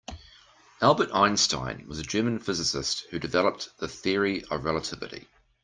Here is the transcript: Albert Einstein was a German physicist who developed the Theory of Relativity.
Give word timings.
Albert 0.81 1.11
Einstein 1.13 1.87
was 1.87 1.99
a 1.99 2.01
German 2.01 2.39
physicist 2.39 3.05
who 3.11 3.19
developed 3.19 3.69
the 3.77 3.87
Theory 3.87 4.43
of 4.45 4.65
Relativity. 4.65 5.27